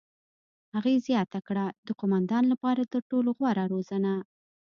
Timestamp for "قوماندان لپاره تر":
1.99-3.01